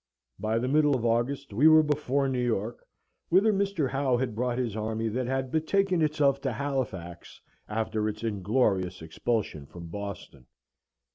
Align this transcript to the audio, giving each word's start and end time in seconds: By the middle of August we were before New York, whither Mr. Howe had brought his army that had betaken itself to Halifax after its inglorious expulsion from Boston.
By 0.39 0.57
the 0.57 0.67
middle 0.67 0.95
of 0.95 1.05
August 1.05 1.53
we 1.53 1.67
were 1.67 1.83
before 1.83 2.27
New 2.27 2.43
York, 2.43 2.83
whither 3.29 3.53
Mr. 3.53 3.87
Howe 3.87 4.17
had 4.17 4.33
brought 4.33 4.57
his 4.57 4.75
army 4.75 5.09
that 5.09 5.27
had 5.27 5.51
betaken 5.51 6.01
itself 6.01 6.41
to 6.41 6.51
Halifax 6.53 7.39
after 7.69 8.09
its 8.09 8.23
inglorious 8.23 9.03
expulsion 9.03 9.67
from 9.67 9.89
Boston. 9.89 10.47